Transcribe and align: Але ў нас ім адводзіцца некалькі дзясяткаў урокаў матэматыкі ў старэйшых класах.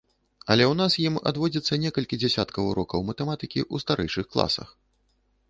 Але 0.53 0.63
ў 0.67 0.73
нас 0.79 0.95
ім 1.09 1.19
адводзіцца 1.31 1.79
некалькі 1.83 2.19
дзясяткаў 2.23 2.71
урокаў 2.71 3.05
матэматыкі 3.11 3.59
ў 3.73 3.85
старэйшых 3.85 4.25
класах. 4.35 4.75